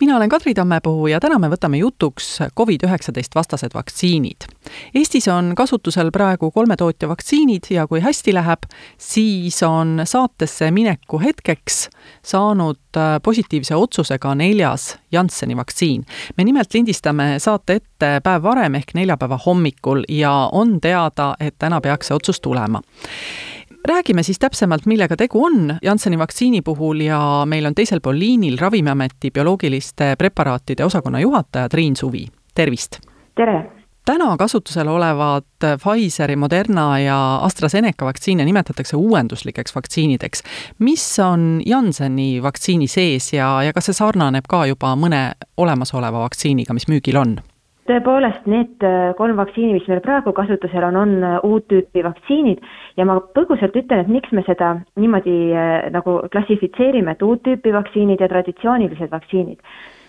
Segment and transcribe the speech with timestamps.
[0.00, 4.48] Mina olen Kadri Tammepuu ja täna me võtame jutuks Covid-19 vastased vaktsiinid.
[4.94, 8.68] Eestis on kasutusel praegu kolme tootja vaktsiinid ja kui hästi läheb,
[8.98, 11.88] siis on saatesse mineku hetkeks
[12.22, 16.04] saanud äh, positiivse otsuse ka neljas Jansseni vaktsiin.
[16.36, 21.80] me nimelt lindistame saate ette päev varem ehk neljapäeva hommikul ja on teada, et täna
[21.80, 22.82] peaks see otsus tulema
[23.88, 28.58] räägime siis täpsemalt, millega tegu on Jansseni vaktsiini puhul ja meil on teisel pool liinil
[28.60, 33.00] Ravimiameti bioloogiliste preparaatide osakonna juhataja Triin Suvi, tervist!
[33.34, 33.70] tere!
[34.08, 40.42] täna kasutusel olevad Pfizeri, Moderna ja AstraZeneca vaktsiine nimetatakse uuenduslikeks vaktsiinideks.
[40.78, 46.72] mis on Jansseni vaktsiini sees ja, ja kas see sarnaneb ka juba mõne olemasoleva vaktsiiniga,
[46.74, 47.38] mis müügil on?
[47.88, 52.62] Tõepoolest, need äh, kolm vaktsiini, mis meil praegu kasutusel on, on äh, uut tüüpi vaktsiinid
[52.98, 57.72] ja ma põgusalt ütlen, et miks me seda niimoodi äh, nagu klassifitseerime, et uut tüüpi
[57.74, 59.62] vaktsiinid ja traditsioonilised vaktsiinid.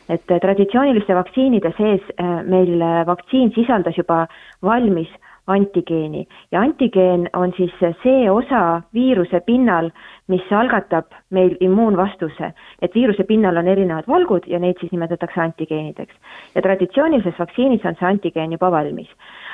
[0.10, 2.06] et traditsiooniliste vaktsiinide sees
[2.50, 4.24] meil vaktsiin sisaldas juba
[4.66, 5.12] valmis
[5.50, 9.90] antigeeni ja antigeen on siis see osa viiruse pinnal,
[10.28, 16.16] mis algatab meil immuunvastuse, et viiruse pinnal on erinevad valgud ja neid siis nimetatakse antigeenideks.
[16.56, 19.10] ja traditsioonilises vaktsiinis on see antigeen juba valmis.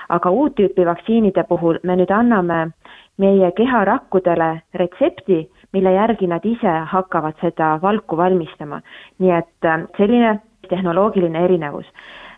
[0.09, 2.71] aga uut tüüpi vaktsiinide puhul me nüüd anname
[3.17, 8.81] meie keharakkudele retsepti, mille järgi nad ise hakkavad seda valku valmistama.
[9.19, 11.85] nii et äh, selline tehnoloogiline erinevus.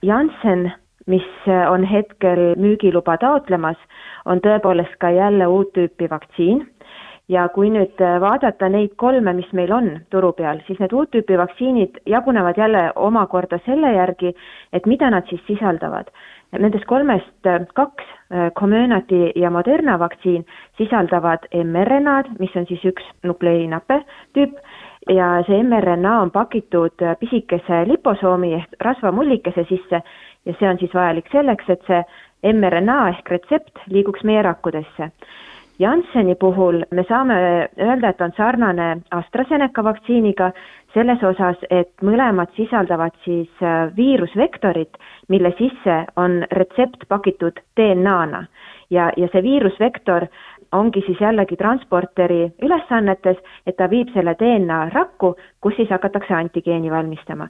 [0.02, 0.72] Janssen
[1.08, 1.27] mis
[1.69, 3.77] on hetkel müügiluba taotlemas,
[4.25, 6.66] on tõepoolest ka jälle uut tüüpi vaktsiin
[7.31, 11.38] ja kui nüüd vaadata neid kolme, mis meil on turu peal, siis need uut tüüpi
[11.39, 14.34] vaktsiinid jagunevad jälle omakorda selle järgi,
[14.73, 16.12] et mida nad siis sisaldavad.
[16.56, 18.06] Nendest kolmest kaks,
[18.56, 20.45] Comirnaty ja Moderna vaktsiin,
[20.78, 24.00] sisaldavad mRNA-d, mis on siis üks nukleinape
[24.35, 24.56] tüüp,
[25.12, 30.01] ja see mRNA on pakitud pisikese liposoomi ehk rasvamullikese sisse
[30.47, 35.12] ja see on siis vajalik selleks, et see mRNA ehk retsept liiguks meie rakkudesse.
[35.80, 37.35] Jansseni puhul me saame
[37.78, 40.50] öelda, et on sarnane AstraZeneca vaktsiiniga
[40.96, 44.97] selles osas, et mõlemad sisaldavad siis äh, viirusvektorit,
[45.30, 48.47] mille sisse on retsept pakitud DNA-na
[48.90, 50.25] ja, ja see viirusvektor
[50.72, 56.91] ongi siis jällegi transporteri ülesannetes, et ta viib selle DNA rakku, kus siis hakatakse antigeeni
[56.91, 57.50] valmistama.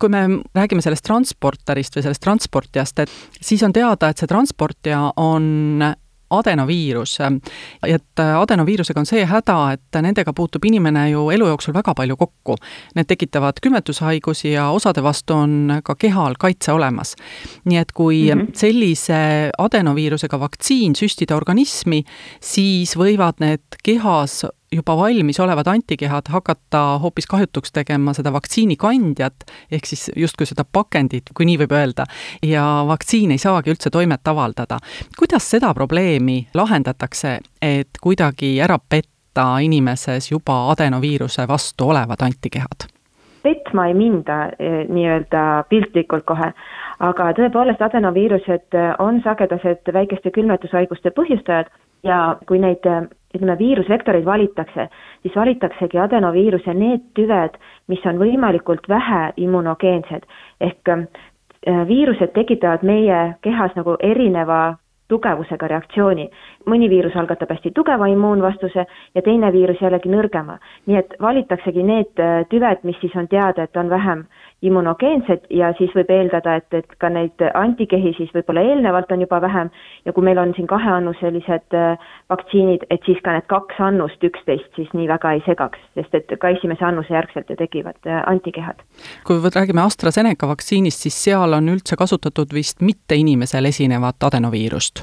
[0.00, 3.08] kui me räägime sellest transporterist või sellest transportijast, et
[3.40, 5.82] siis on teada, et see transportija on
[6.30, 7.18] adenoviirus.
[7.86, 12.56] et adenoviirusega on see häda, et nendega puutub inimene ju elu jooksul väga palju kokku.
[12.94, 17.16] Need tekitavad külmetushaigusi ja osade vastu on ka kehal kaitse olemas.
[17.64, 18.50] nii et kui mm -hmm.
[18.54, 22.04] sellise adenoviirusega vaktsiin süstida organismi,
[22.40, 29.34] siis võivad need kehas juba valmis olevad antikehad hakata hoopis kahjutuks tegema seda vaktsiinikandjat,
[29.72, 32.06] ehk siis justkui seda pakendit, kui nii võib öelda,
[32.42, 34.78] ja vaktsiin ei saagi üldse toimet avaldada.
[35.18, 42.90] kuidas seda probleemi lahendatakse, et kuidagi ära petta inimeses juba adenoviiruse vastu olevad antikehad?
[43.42, 46.48] petma ei minda eh, nii-öelda piltlikult kohe,
[46.98, 51.70] aga tõepoolest adenoviirused on sagedased väikeste külmetushaiguste põhjustajad
[52.06, 52.84] ja kui neid
[53.36, 54.88] ütleme, viirusvektoreid valitakse,
[55.22, 57.58] siis valitaksegi adenoviiruse need tüved,
[57.92, 60.26] mis on võimalikult vähe immunogeensed.
[60.60, 61.06] ehk äh,
[61.88, 64.76] viirused tekitavad meie kehas nagu erineva
[65.08, 66.30] tugevusega reaktsiooni.
[66.66, 70.58] mõni viirus algatab hästi tugeva immuunvastuse ja teine viirus jällegi nõrgema.
[70.86, 74.24] nii et valitaksegi need äh, tüved, mis siis on teada, et on vähem
[74.62, 79.40] immunogeensed ja siis võib eeldada, et, et ka neid antikehi siis võib-olla eelnevalt on juba
[79.44, 79.70] vähem
[80.04, 84.80] ja kui meil on siin kaheannuselised äh, vaktsiinid, et siis ka need kaks annust üksteist
[84.80, 88.82] siis nii väga ei segaks, sest et ka esimese annuse järgselt ju tekivad äh, antikehad.
[89.26, 94.95] kui räägime AstraZeneca vaktsiinist, siis seal on üldse kasutatud vist mitte inimesel esinevat adenoviirust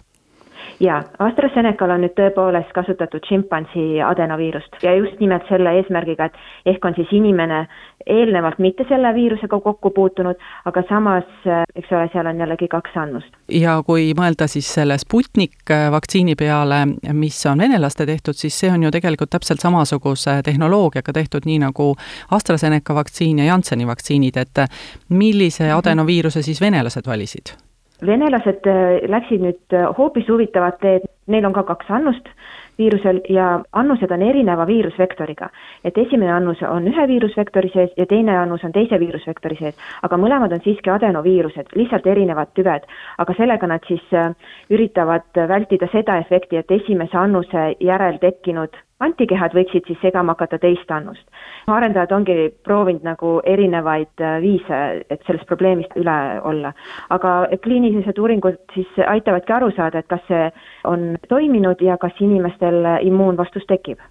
[0.83, 6.85] jaa, AstraZenecal on nüüd tõepoolest kasutatud šimpansi adenoviirust ja just nimelt selle eesmärgiga, et ehk
[6.85, 7.65] on siis inimene
[8.09, 11.27] eelnevalt mitte selle viirusega kokku puutunud, aga samas,
[11.75, 13.31] eks ole, seal on jällegi kaks annust.
[13.51, 16.83] ja kui mõelda siis selle Sputnik vaktsiini peale,
[17.13, 21.93] mis on venelaste tehtud, siis see on ju tegelikult täpselt samasuguse tehnoloogiaga tehtud, nii nagu
[22.31, 24.65] AstraZeneca vaktsiin ja Jansseni vaktsiinid, et
[25.09, 25.77] millise mhm.
[25.77, 27.55] adenoviiruse siis venelased valisid?
[28.05, 32.29] Venelased äh, läksid nüüd äh, hoopis huvitavat teed, neil on ka kaks annust
[32.77, 35.49] viirusel ja annused on erineva viirusvektoriga.
[35.83, 40.17] et esimene annus on ühe viirusvektori sees ja teine annus on teise viirusvektori sees, aga
[40.17, 42.87] mõlemad on siiski adenoviirused, lihtsalt erinevad tüved.
[43.17, 44.33] aga sellega nad siis äh,
[44.69, 50.91] üritavad vältida seda efekti, et esimese annuse järel tekkinud antikehad võiksid siis segama hakata teist
[50.91, 51.23] annust.
[51.67, 54.79] arendajad ongi proovinud nagu erinevaid äh, viise,
[55.09, 56.73] et sellest probleemist üle olla.
[57.09, 57.33] aga
[57.63, 60.49] kliinilised uuringud siis aitavadki aru saada, et kas see
[60.83, 64.01] on toiminud ja kas inimestel immuunvastus tekib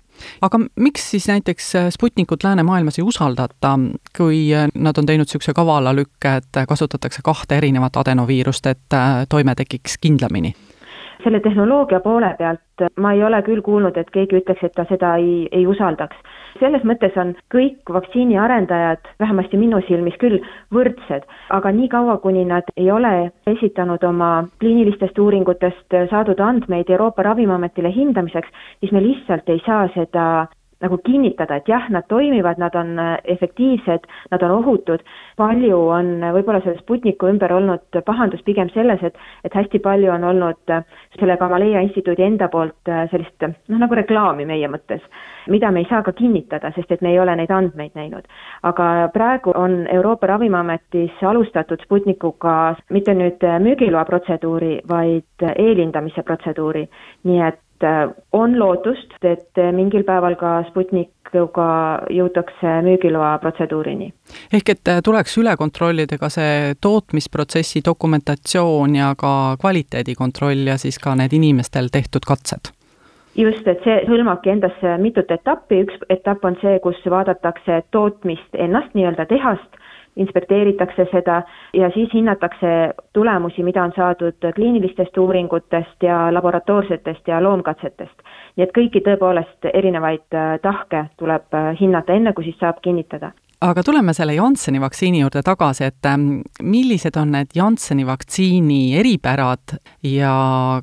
[0.42, 3.78] aga miks siis näiteks äh, Sputnikut läänemaailmas ei usaldata,
[4.16, 9.54] kui äh, nad on teinud niisuguse kavala lükke, et kasutatakse kahte erinevat adenoviirust, et toime
[9.54, 10.54] tekiks kindlamini?
[11.24, 12.60] Selle tehnoloogia poole pealt
[12.96, 16.16] ma ei ole küll kuulnud, et keegi ütleks, et ta seda ei, ei usaldaks.
[16.60, 20.38] selles mõttes on kõik vaktsiiniarendajad, vähemasti minu silmis küll,
[20.74, 27.92] võrdsed, aga niikaua, kuni nad ei ole esitanud oma kliinilistest uuringutest saadud andmeid Euroopa Ravimiametile
[27.94, 28.48] hindamiseks,
[28.80, 30.26] siis me lihtsalt ei saa seda
[30.82, 35.02] nagu kinnitada, et jah, nad toimivad, nad on äh, efektiivsed, nad on ohutud,
[35.38, 40.10] palju on äh, võib-olla selle Sputniku ümber olnud pahandus pigem selles, et et hästi palju
[40.12, 40.84] on olnud äh,
[41.18, 45.02] selle Gamaleya instituudi enda poolt sellist noh, nagu reklaami meie mõttes,
[45.50, 48.26] mida me ei saa ka kinnitada, sest et me ei ole neid andmeid näinud.
[48.62, 56.88] aga praegu on Euroopa Ravimiametis alustatud Sputnikuga mitte nüüd müügiloa protseduuri, vaid eelhindamise protseduuri,
[57.24, 61.70] nii et Äh, on lootust, et mingil päeval ka Sputnikuga
[62.14, 64.12] jõutakse müügiloa protseduurini.
[64.52, 70.98] ehk et äh, tuleks üle kontrollida ka see tootmisprotsessi dokumentatsioon ja ka kvaliteedikontroll ja siis
[70.98, 72.70] ka need inimestel tehtud katsed?
[73.34, 78.94] just, et see hõlmabki endasse mitut etappi, üks etapp on see, kus vaadatakse tootmist ennast,
[78.94, 79.81] nii-öelda tehast,
[80.16, 81.42] inspekteeritakse seda
[81.74, 88.26] ja siis hinnatakse tulemusi, mida on saadud kliinilistest uuringutest ja laboratoorsetest ja loomkatsetest.
[88.56, 93.32] nii et kõiki tõepoolest erinevaid äh, tahke tuleb äh, hinnata, enne kui siis saab kinnitada
[93.62, 99.76] aga tuleme selle Jansseni vaktsiini juurde tagasi, et ähm, millised on need Jansseni vaktsiini eripärad
[100.02, 100.34] ja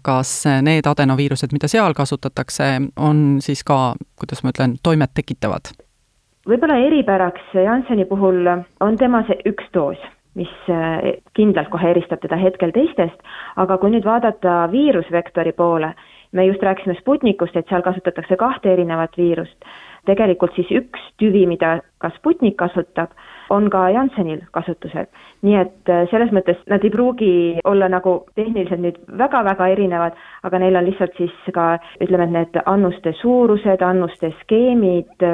[0.02, 5.74] kas need adenoviirused, mida seal kasutatakse, on siis ka, kuidas ma ütlen, toimet tekitavad?
[6.50, 8.48] Võib-olla eripäraks Jansseni puhul
[8.80, 10.00] on tema see üks doos,
[10.40, 13.20] mis eh, kindlalt kohe eristab teda hetkel teistest,
[13.60, 15.94] aga kui nüüd vaadata viirusvektori poole,
[16.32, 19.58] me just rääkisime Sputnikust, et seal kasutatakse kahte erinevat viirust.
[20.08, 23.12] tegelikult siis üks tüvi, mida ka Sputnik kasutab,
[23.50, 25.06] on ka Janssenil kasutusel.
[25.42, 30.60] nii et eh, selles mõttes nad ei pruugi olla nagu tehniliselt nüüd väga-väga erinevad, aga
[30.60, 35.30] neil on lihtsalt siis ka ütleme, et need annuste suurused, annuste skeemid,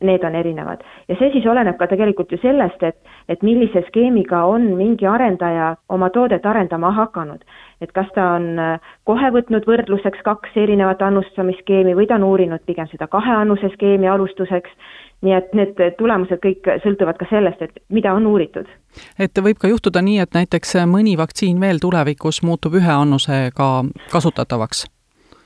[0.00, 0.80] need on erinevad.
[1.08, 2.98] ja see siis oleneb ka tegelikult ju sellest, et,
[3.28, 7.44] et millise skeemiga on mingi arendaja oma toodet arendama hakanud.
[7.80, 12.64] et kas ta on äh, kohe võtnud võrdluseks kaks erinevat annustamisskeemi või ta on uurinud
[12.66, 14.70] pigem seda kahe annuse skeemi alustuseks,
[15.22, 18.66] nii et need tulemused kõik sõltuvad ka sellest, et mida on uuritud.
[19.18, 23.72] et võib ka juhtuda nii, et näiteks mõni vaktsiin veel tulevikus muutub ühe annusega
[24.12, 24.86] kasutatavaks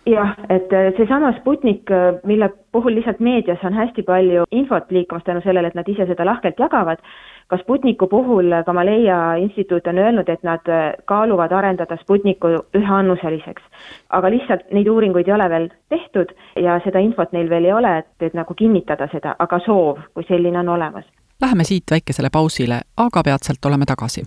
[0.06, 5.24] jah, et äh, seesama Sputnik, äh, mille puhul lihtsalt meedias on hästi palju infot liikumas
[5.24, 6.98] tänu sellele, et nad ise seda lahkelt jagavad,
[7.46, 13.62] ka Sputniku puhul Gamaleya instituut on öelnud, et nad äh, kaaluvad arendada Sputniku üheannuseliseks.
[14.10, 17.98] aga lihtsalt neid uuringuid ei ole veel tehtud ja seda infot neil veel ei ole,
[17.98, 21.04] et, et nagu kinnitada seda, aga soov kui selline on olemas.
[21.42, 24.22] Läheme siit väikesele pausile, aga peatselt oleme tagasi.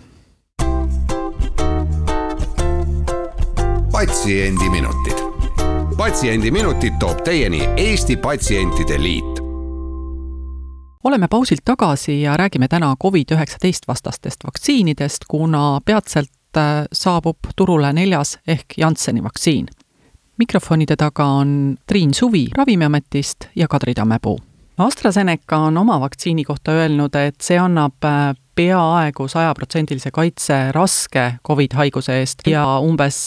[3.96, 5.25] patsiendiminutid
[6.06, 9.40] patsiendiminutid toob teieni Eesti Patsientide Liit.
[11.04, 18.38] oleme pausilt tagasi ja räägime täna Covid-19 vastastest vaktsiinidest, kuna peatselt äh, saabub turule neljas
[18.46, 19.66] ehk Jansseni vaktsiin.
[20.38, 24.38] mikrofonide taga on Triin Suvi Ravimiametist ja Kadri Tammepuu.
[24.78, 31.76] AstraZeneca on oma vaktsiini kohta öelnud, et see annab äh, peaaegu sajaprotsendilise kaitse raske Covid
[31.76, 33.18] haiguse eest ja umbes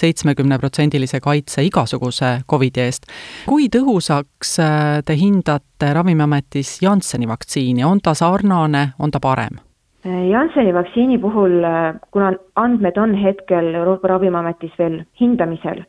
[0.00, 3.08] seitsmekümneprotsendilise kaitse igasuguse Covidi eest.
[3.46, 9.60] kui tõhusaks äh, te hindate Ravimiametis Jansseni vaktsiini, on ta sarnane, on ta parem?
[10.04, 15.84] Jansseni vaktsiini puhul, äh, kuna andmed on hetkel Euroopa Ravimiametis veel hindamisel,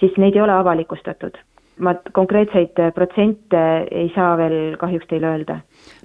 [0.00, 1.40] siis neid ei ole avalikustatud
[1.80, 3.60] ma konkreetseid äh, protsente
[3.90, 5.56] ei saa veel kahjuks teile öelda.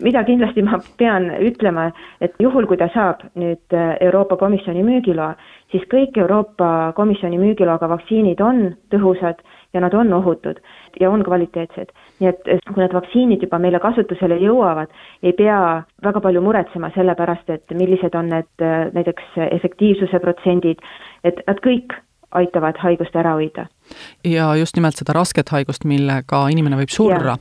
[0.04, 1.90] mida kindlasti ma pean ütlema,
[2.22, 5.34] et juhul, kui ta saab nüüd äh, Euroopa Komisjoni müügiloa,
[5.72, 9.44] siis kõik Euroopa Komisjoni müügiloaga vaktsiinid on tõhusad
[9.74, 10.62] ja nad on ohutud
[11.00, 11.92] ja on kvaliteetsed.
[12.20, 14.88] nii et äh, kui need vaktsiinid juba meile kasutusele jõuavad,
[15.24, 20.80] ei pea väga palju muretsema selle pärast, et millised on need näiteks efektiivsuse protsendid,
[21.24, 21.94] et nad kõik
[22.32, 23.68] aitavad haigust ära hoida.
[24.24, 27.38] Ja just nimelt seda rasket haigust, millega inimene võib surra.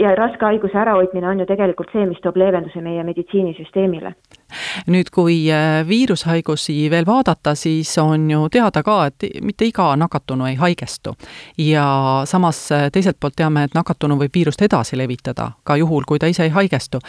[0.00, 4.14] ja raske haiguse ärahoidmine on ju tegelikult see, mis toob leevenduse meie meditsiinisüsteemile
[4.90, 10.46] nüüd, kui äh, viirushaigusi veel vaadata, siis on ju teada ka, et mitte iga nakatunu
[10.50, 11.14] ei haigestu.
[11.58, 16.18] ja samas äh, teiselt poolt teame, et nakatunu võib viirust edasi levitada, ka juhul, kui
[16.18, 17.00] ta ise ei haigestu.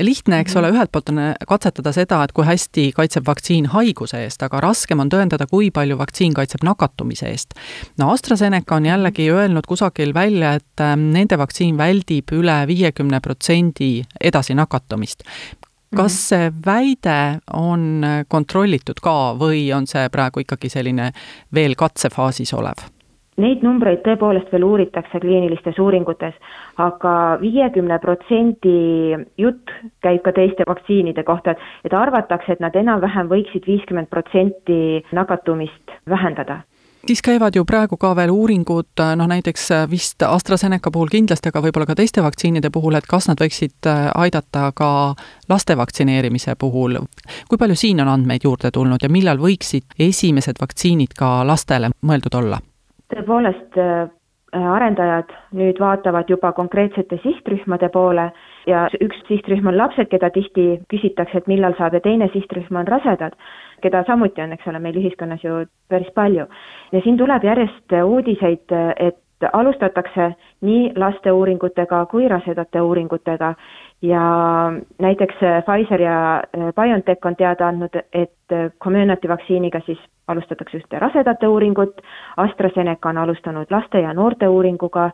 [0.00, 4.22] lihtne, eks ole, ühelt poolt on äh, katsetada seda, et kui hästi kaitseb vaktsiin haiguse
[4.24, 7.54] eest, aga raskem on tõendada, kui palju vaktsiin kaitseb nakatumise eest.
[7.98, 14.54] no AstraZeneca on jällegi öelnud kusagil välja, et nende vaktsiin väldib üle viiekümne protsendi edasi
[14.54, 15.24] nakatumist
[15.96, 16.20] kas mhm.
[16.28, 17.18] see väide
[17.56, 21.10] on kontrollitud ka või on see praegu ikkagi selline
[21.54, 22.84] veel katsefaasis olev?
[23.40, 28.76] Neid numbreid tõepoolest veel uuritakse kliinilistes uuringutes aga, aga viiekümne protsendi
[29.40, 29.72] jutt
[30.04, 35.96] käib ka teiste vaktsiinide kohta, et, et arvatakse, et nad enam-vähem võiksid viiskümmend protsenti nakatumist
[36.08, 36.60] vähendada
[37.06, 41.88] siis käivad ju praegu ka veel uuringud, noh näiteks vist AstraZeneca puhul kindlasti, aga võib-olla
[41.88, 44.90] ka teiste vaktsiinide puhul, et kas nad võiksid äh, aidata ka
[45.48, 46.98] laste vaktsineerimise puhul.
[47.48, 52.34] kui palju siin on andmeid juurde tulnud ja millal võiksid esimesed vaktsiinid ka lastele mõeldud
[52.42, 52.60] olla?
[53.14, 54.08] tõepoolest, äh,
[54.52, 58.30] arendajad nüüd vaatavad juba konkreetsete sihtrühmade poole
[58.66, 62.88] ja üks sihtrühm on lapsed, keda tihti küsitakse, et millal saab ja teine sihtrühm on
[62.88, 63.36] rasedad
[63.80, 66.46] keda samuti on, eks ole, meil ühiskonnas ju päris palju.
[66.92, 69.18] ja siin tuleb järjest uudiseid, et
[69.52, 73.54] alustatakse nii laste uuringutega kui rasedate uuringutega.
[74.02, 74.22] Ja
[74.98, 75.34] näiteks
[75.64, 76.42] Pfizer ja
[76.76, 82.00] BioNTech on teada andnud, et community vaktsiiniga siis alustatakse ühte rasedate uuringut,
[82.36, 85.10] AstraZeneca on alustanud laste ja noorte uuringuga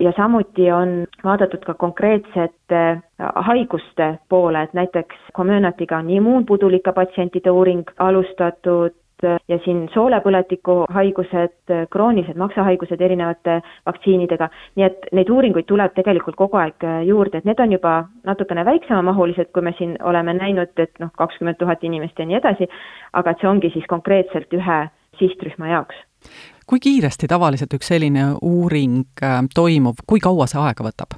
[0.00, 3.00] ja samuti on vaadatud ka konkreetsete äh,
[3.34, 11.56] haiguste poole, et näiteks Community'ga on immuunpudulike patsientide uuring alustatud äh, ja siin soolepõletiku haigused,
[11.70, 17.48] äh, kroonilised maksahaigused erinevate vaktsiinidega, nii et neid uuringuid tuleb tegelikult kogu aeg juurde, et
[17.48, 22.18] need on juba natukene väiksemamahulised, kui me siin oleme näinud, et noh, kakskümmend tuhat inimest
[22.18, 22.70] ja nii edasi,
[23.12, 24.78] aga et see ongi siis konkreetselt ühe
[25.18, 26.06] sihtrühma jaoks
[26.68, 31.16] kui kiiresti tavaliselt üks selline uuring äh, toimub, kui kaua see aega võtab?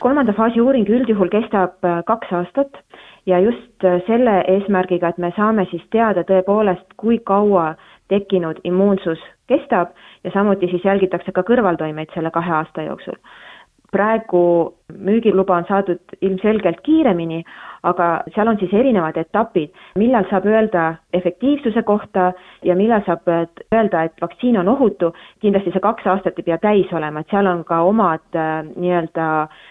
[0.00, 2.80] kolmanda faasi uuring üldjuhul kestab äh, kaks aastat
[3.26, 7.74] ja just äh, selle eesmärgiga, et me saame siis teada tõepoolest, kui kaua
[8.12, 9.92] tekkinud immuunsus kestab
[10.24, 13.18] ja samuti siis jälgitakse ka kõrvaltoimeid selle kahe aasta jooksul
[13.92, 14.42] praegu
[14.92, 17.44] müügiluba on saadud ilmselgelt kiiremini,
[17.86, 22.32] aga seal on siis erinevad etapid, millal saab öelda efektiivsuse kohta
[22.66, 25.12] ja millal saab öelda, et vaktsiin on ohutu,
[25.44, 29.28] kindlasti see kaks aastat ei pea täis olema, et seal on ka omad äh, nii-öelda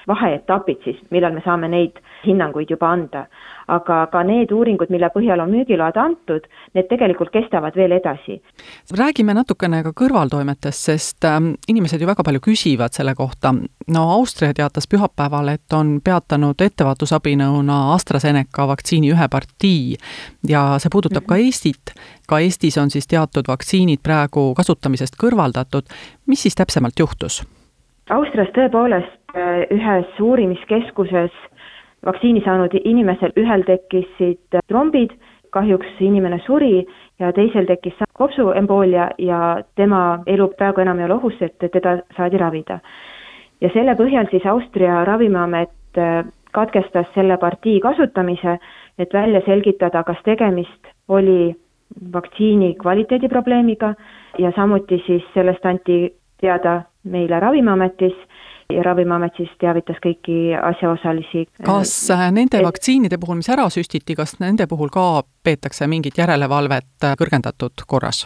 [0.08, 3.28] vaheetapid siis, millal me saame neid hinnanguid juba anda.
[3.68, 6.44] aga ka need uuringud, mille põhjal on müügiload antud,
[6.78, 8.38] need tegelikult kestavad veel edasi.
[8.98, 13.54] räägime natukene ka kõrvaltoimetest, sest äh, inimesed ju väga palju küsivad selle kohta.
[13.88, 19.98] no Austria teatas pühapäeval, et on peatanud ettevaatusabinõuna AstraZeneca vaktsiini ühe partii
[20.50, 21.94] ja see puudutab ka Eestit.
[22.30, 25.90] ka Eestis on siis teatud vaktsiinid praegu kasutamisest kõrvaldatud.
[26.28, 27.44] mis siis täpsemalt juhtus?
[28.10, 31.34] Austrias tõepoolest äh, ühes uurimiskeskuses
[32.06, 35.18] vaktsiini saanud inimesel ühel tekkisid trombid,
[35.50, 36.86] kahjuks inimene suri
[37.20, 42.38] ja teisel tekkis kopsuemboolia ja tema elu praegu enam ei ole ohus, et teda saadi
[42.38, 42.80] ravida.
[43.62, 48.58] ja selle põhjal siis Austria Ravimiamet äh, katkestas selle partii kasutamise,
[49.00, 51.56] et välja selgitada, kas tegemist oli
[52.14, 53.94] vaktsiini kvaliteediprobleemiga
[54.40, 58.16] ja samuti siis sellest anti teada meile Ravimiametis
[58.70, 61.46] ja Ravimiamet siis teavitas kõiki asjaosalisi.
[61.66, 62.66] kas äh, nende et...
[62.66, 68.26] vaktsiinide puhul, mis ära süstiti, kas nende puhul ka peetakse mingit järelevalvet äh, kõrgendatud korras?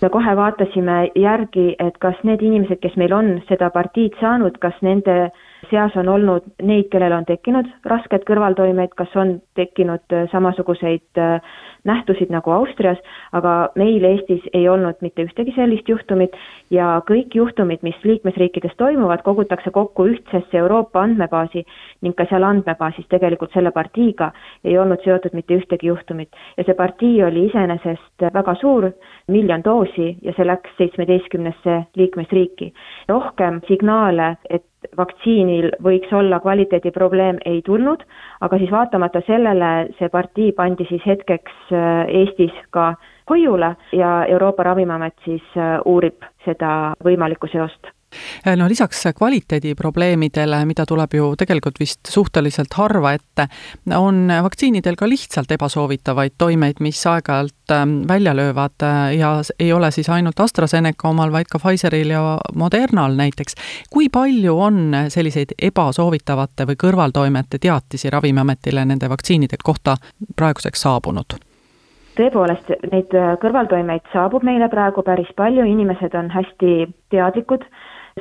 [0.00, 4.78] me kohe vaatasime järgi, et kas need inimesed, kes meil on seda partiid saanud, kas
[4.80, 5.30] nende
[5.70, 11.58] seas on olnud neid, kellel on tekkinud rasked kõrvaltoimed, kas on tekkinud äh, samasuguseid äh,
[11.84, 12.98] nähtusid nagu Austrias,
[13.32, 16.36] aga meil Eestis ei olnud mitte ühtegi sellist juhtumit
[16.70, 21.64] ja kõik juhtumid, mis liikmesriikides toimuvad, kogutakse kokku ühtsesse Euroopa andmebaasi
[22.02, 24.32] ning ka seal andmebaasis tegelikult selle partiiga
[24.64, 26.28] ei olnud seotud mitte ühtegi juhtumit.
[26.56, 28.90] ja see partii oli iseenesest väga suur,
[29.28, 32.72] miljon doosi ja see läks seitsmeteistkümnesse liikmesriiki.
[33.08, 34.64] rohkem signaale, et
[34.96, 38.02] vaktsiinil võiks olla kvaliteediprobleem, ei tulnud,
[38.40, 42.94] aga siis vaatamata sellele see partii pandi siis hetkeks Eestis ka
[43.30, 47.92] hoiule ja Euroopa Ravimiamet siis äh, uurib seda võimalikku seost
[48.56, 53.46] no lisaks kvaliteediprobleemidele, mida tuleb ju tegelikult vist suhteliselt harva ette,
[53.94, 59.90] on vaktsiinidel ka lihtsalt ebasoovitavaid toimeid, mis aeg-ajalt ähm, välja löövad äh, ja ei ole
[59.90, 63.54] siis ainult AstraZeneca omal, vaid ka Pfizeril ja Modernal näiteks.
[63.90, 69.96] kui palju on selliseid ebasoovitavate või kõrvaltoimete teatisi Ravimiametile nende vaktsiinide kohta
[70.36, 71.49] praeguseks saabunud?
[72.20, 76.74] Tõepoolest, neid kõrvaltoimeid saabub meile praegu päris palju, inimesed on hästi
[77.10, 77.64] teadlikud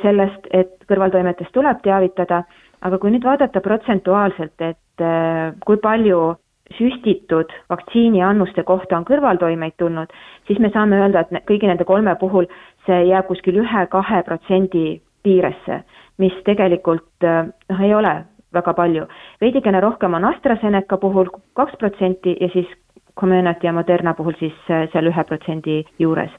[0.01, 2.43] sellest, et kõrvaltoimetest tuleb teavitada,
[2.85, 6.35] aga kui nüüd vaadata protsentuaalselt, et äh, kui palju
[6.77, 10.11] süstitud vaktsiiniannuste kohta on kõrvaltoimeid tulnud,
[10.47, 12.47] siis me saame öelda, et kõigi nende kolme puhul
[12.85, 15.81] see jääb kuskil ühe-kahe protsendi piiresse,
[16.21, 18.19] mis tegelikult äh, noh, ei ole
[18.53, 19.07] väga palju.
[19.41, 22.69] veidikene rohkem on AstraZeneca puhul kaks protsenti ja siis
[23.19, 26.31] Comenati ja Moderna puhul siis äh, seal ühe protsendi juures.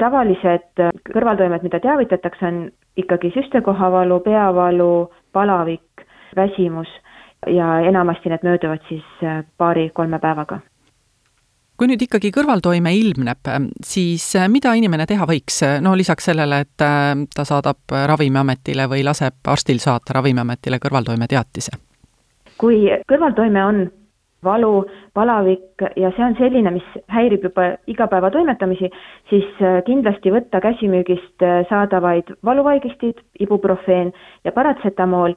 [0.00, 2.58] Tavalised äh, kõrvaltoimed, mida teavitatakse, on
[2.98, 6.06] ikkagi süstekohavalu, peavalu, palavik,
[6.36, 6.90] väsimus
[7.46, 10.60] ja enamasti need mööduvad siis äh, paari-kolme päevaga.
[11.78, 13.46] Kui nüüd ikkagi kõrvaltoime ilmneb,
[13.86, 19.78] siis mida inimene teha võiks, no lisaks sellele, et ta saadab Ravimiametile või laseb arstil
[19.78, 21.78] saata Ravimiametile kõrvaltoimeteatise?
[22.58, 23.76] kui kõrvaltoime on
[24.44, 28.90] valu, palavik ja see on selline, mis häirib juba igapäevatoimetamisi,
[29.30, 34.12] siis äh, kindlasti võtta käsimüügist äh, saadavaid valuvaigistid, ibuprofeen
[34.44, 35.34] ja paratsetamool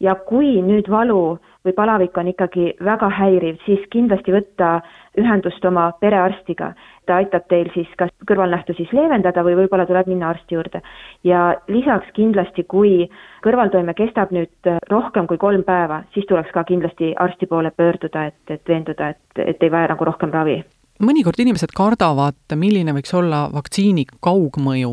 [0.00, 4.80] ja kui nüüd valu või palavik on ikkagi väga häiriv, siis kindlasti võtta
[5.20, 6.72] ühendust oma perearstiga.
[7.10, 10.82] Ta aitab teil siis kas kõrvalnähtusi siis leevendada või võib-olla tuleb minna arsti juurde.
[11.24, 13.08] ja lisaks kindlasti, kui
[13.44, 18.42] kõrvaltoime kestab nüüd rohkem kui kolm päeva, siis tuleks ka kindlasti arsti poole pöörduda, et,
[18.48, 20.60] et veenduda, et, et ei vaja nagu rohkem ravi
[21.00, 24.90] mõnikord inimesed kardavad, milline võiks olla vaktsiini kaugmõju,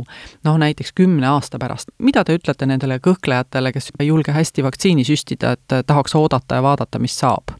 [0.47, 1.91] noh näiteks kümne aasta pärast.
[1.99, 6.63] mida te ütlete nendele kõhklejatele, kes ei julge hästi vaktsiini süstida, et tahaks oodata ja
[6.63, 7.57] vaadata, mis saab?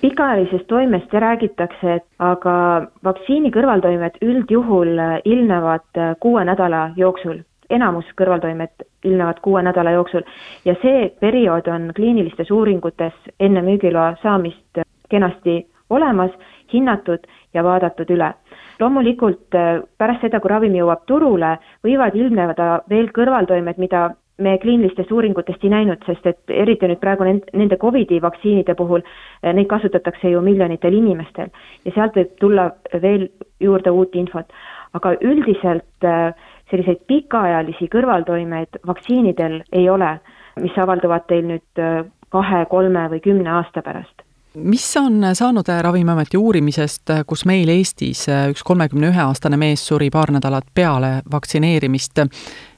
[0.00, 9.40] Pikaajalisest toimest räägitakse, et aga vaktsiini kõrvaltoimed üldjuhul ilmnevad kuue nädala jooksul enamus kõrvaltoimed ilmnevad
[9.44, 10.24] kuue nädala jooksul
[10.64, 16.30] ja see periood on kliinilistes uuringutes enne müügiloa saamist kenasti olemas,
[16.72, 18.32] hinnatud ja vaadatud üle.
[18.80, 25.12] loomulikult äh, pärast seda, kui ravim jõuab turule, võivad ilmneda veel kõrvaltoimed, mida me kliinilistest
[25.12, 30.30] uuringutest ei näinud, sest et eriti nüüd praegu nende Covidi vaktsiinide puhul, äh, neid kasutatakse
[30.30, 31.50] ju miljonitel inimestel
[31.84, 32.70] ja sealt võib tulla
[33.02, 33.28] veel
[33.60, 34.46] juurde uut infot.
[34.94, 36.34] aga üldiselt äh,
[36.70, 40.18] selliseid pikaajalisi kõrvaltoimeid vaktsiinidel ei ole,
[40.60, 41.84] mis avalduvad teil nüüd
[42.32, 44.27] kahe, kolme või kümne aasta pärast
[44.62, 50.32] mis on saanud Ravimiameti uurimisest, kus meil Eestis üks kolmekümne ühe aastane mees suri paar
[50.34, 52.22] nädalat peale vaktsineerimist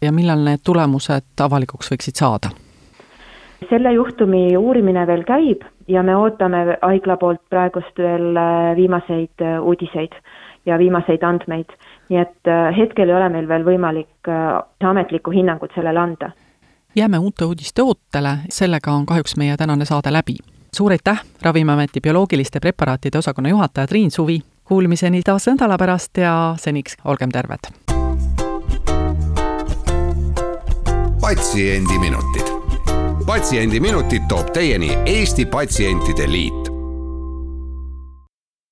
[0.03, 2.51] ja millal need tulemused avalikuks võiksid saada?
[3.69, 9.59] selle juhtumi uurimine veel käib ja me ootame haigla poolt praegust veel äh, viimaseid äh,
[9.63, 10.15] uudiseid
[10.67, 11.73] ja viimaseid andmeid.
[12.09, 14.31] nii et äh, hetkel ei ole meil veel võimalik
[14.85, 16.31] ametlikku hinnangut sellele anda.
[16.97, 20.39] jääme uute uudiste ootele, sellega on kahjuks meie tänane saade läbi
[20.77, 24.43] suur aitäh, Ravimiameti bioloogiliste preparaatide osakonna juhataja Triin Suvi.
[24.65, 27.59] Kuulmiseni taas nädala pärast ja seniks olgem terved.
[31.21, 32.47] patsiendiminutid.
[33.27, 36.70] patsiendiminutid toob teieni Eesti Patsientide Liit